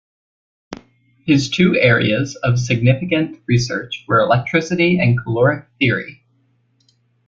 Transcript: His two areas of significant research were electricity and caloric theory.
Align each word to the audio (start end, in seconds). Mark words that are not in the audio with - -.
His 1.27 1.47
two 1.47 1.75
areas 1.77 2.35
of 2.37 2.57
significant 2.57 3.39
research 3.47 4.03
were 4.07 4.19
electricity 4.19 4.99
and 4.99 5.21
caloric 5.21 5.67
theory. 5.77 6.23